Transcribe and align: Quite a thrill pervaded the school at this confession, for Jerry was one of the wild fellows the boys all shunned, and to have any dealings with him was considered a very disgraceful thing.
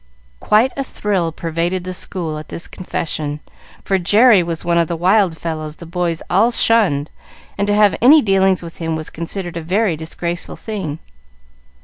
Quite 0.39 0.73
a 0.75 0.83
thrill 0.83 1.31
pervaded 1.31 1.83
the 1.83 1.93
school 1.93 2.39
at 2.39 2.47
this 2.49 2.67
confession, 2.67 3.39
for 3.83 3.99
Jerry 3.99 4.41
was 4.41 4.65
one 4.65 4.79
of 4.79 4.87
the 4.87 4.95
wild 4.95 5.37
fellows 5.37 5.75
the 5.75 5.85
boys 5.85 6.23
all 6.27 6.49
shunned, 6.49 7.11
and 7.55 7.67
to 7.67 7.75
have 7.75 7.95
any 8.01 8.19
dealings 8.23 8.63
with 8.63 8.77
him 8.77 8.95
was 8.95 9.11
considered 9.11 9.57
a 9.57 9.61
very 9.61 9.95
disgraceful 9.95 10.55
thing. 10.55 10.97